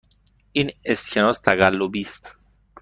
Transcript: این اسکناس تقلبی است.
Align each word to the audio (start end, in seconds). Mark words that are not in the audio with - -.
این 0.51 0.71
اسکناس 0.85 1.39
تقلبی 1.39 2.01
است. 2.01 2.37